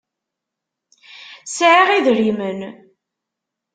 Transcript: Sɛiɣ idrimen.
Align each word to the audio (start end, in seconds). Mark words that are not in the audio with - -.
Sɛiɣ 1.55 1.89
idrimen. 1.97 2.59